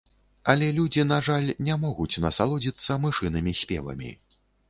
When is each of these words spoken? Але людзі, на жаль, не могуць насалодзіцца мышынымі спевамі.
Але 0.53 0.69
людзі, 0.77 1.03
на 1.09 1.17
жаль, 1.27 1.51
не 1.67 1.75
могуць 1.83 2.21
насалодзіцца 2.25 2.99
мышынымі 3.05 3.51
спевамі. 3.63 4.11